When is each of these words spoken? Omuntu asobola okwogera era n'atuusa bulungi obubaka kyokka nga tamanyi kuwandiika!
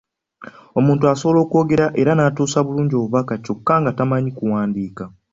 Omuntu 0.79 1.03
asobola 1.13 1.39
okwogera 1.45 1.85
era 2.01 2.11
n'atuusa 2.15 2.59
bulungi 2.65 2.93
obubaka 2.95 3.33
kyokka 3.43 3.73
nga 3.81 3.91
tamanyi 3.97 4.31
kuwandiika! 4.37 5.03